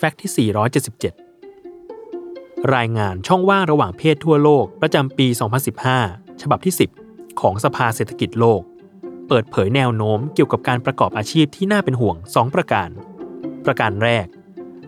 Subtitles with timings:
[0.00, 0.50] ฟกต์ที่
[1.46, 5.26] 477 รายงานช่องว่างระหว่างเพศทั่วโลกประจำปี
[5.84, 6.74] 2015 ฉบับที่
[7.04, 8.60] 10 ของสภาเศรษฐกิจโลก
[9.28, 12.88] เปิดเผยแนวโน้มเกี่ยวกับการประกอบอาชีพที่น่าเป็นห่วง 2 ประการ
[13.64, 14.26] ประการแรก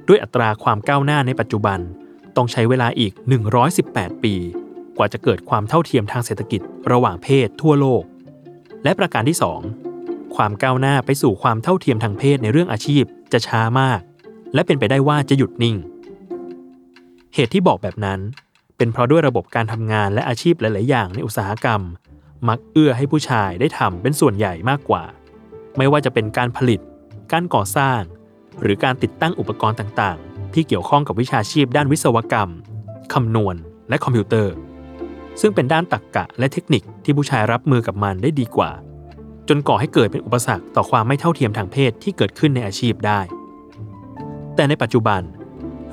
[0.09, 1.79] ด้วยอัตราความก้าวหน้าในปัจจุบัน
[2.37, 3.13] ต้องใช้เวลาอีก
[3.69, 4.35] 118 ปี
[4.97, 6.61] กว่าจะเกิดความเท่าเทียมทางเศรษฐกิจ
[6.93, 8.03] ระหว่างเพศทั่วโลก
[8.85, 9.39] และประการที่
[9.87, 14.01] 2 ความก้าวหน้าไปสู่ความเท่าเทียมทางเพศในเรื่องอาชีพจะช้ามาก
[14.55, 15.77] และเป็นไปได้ว่าจะหยุดนิ่ง
[17.35, 18.21] เหตุที่บอกแบบนั้น
[18.77, 21.81] เป็นเพราะด้วยระบบการทำงานและอาชีพหลาย ๆ อย่างในอุตสาหกรรม
[22.49, 25.05] มักเอื้อให้ผู้ชายได้ทำเป็นส่วนใหญ่มากกว่า
[25.77, 26.81] ไม่ว่าจะเป็นการผลิต
[27.33, 28.01] การก่อสร้าง
[28.63, 32.51] หรือการติดตั้งอุปกรณ์ต่าง ๆ ที่เกี่ยวข้องกับวิชาชีพด้านวิศวกรรม
[33.13, 33.55] คำนวณ
[33.89, 34.55] และคอมพิวเตอร์
[35.41, 38.71] ซึ่งเป็นด้านตรรกกะและเทคนิคที่ผู้ชายรับมือกับมันได้ดีกว่า
[39.49, 43.21] จนก่อให้เกิดเป็นอุปสรรคต่อความไม่เท่าเทียมทางเพศที่เกิดขึ้นในอาชีพได้
[44.61, 45.23] แต่ในปัจจุบัน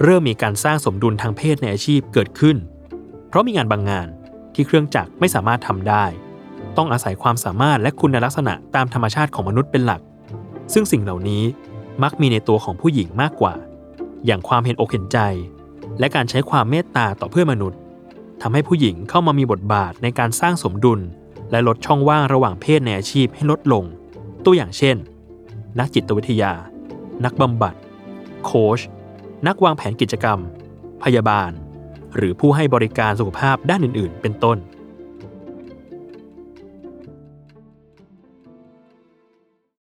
[0.04, 2.58] เริ่มมีการสร้างสมดุลทางเพศในอาชีพเกิดขึ้น
[3.30, 4.08] เพราะมีงานบางงาน
[4.54, 6.06] ที่เครื่องจักรไม่สามารถทำได้
[6.78, 10.02] ต้องอาศัยความสามารถและคุณลักษณะตามธรรมชาติของมนุษย์เป็นหลัก
[10.74, 11.44] ซึ่งสิ่งเหล่านี้
[12.04, 13.54] มักมีในตัวของผู้หญิงมากกว่า
[14.26, 15.20] อย่างความเห็นอกเห็นใจ
[16.00, 17.80] และการใช้ความเมตตาต่อเพื่อนมนุษย์
[18.42, 21.00] ทำให้ผู้หญิงเข้ามามีบทบาทในการสร้างสมดุล
[21.52, 23.84] และลดช่องว่างระหว่างเพศในอาชีพให้ลดลง
[24.46, 24.96] ตัวอย่างเช่น
[25.80, 26.54] นักจิตวิทยา
[27.26, 27.76] นักบำบัด
[28.48, 28.80] โค้ช
[29.48, 30.40] นักวางแผนกิจกรรม
[31.04, 31.52] พยาบาล
[32.16, 34.58] หรือผู้ให้บริการสุขภาพด้านอื่น ๆ เป็นต้น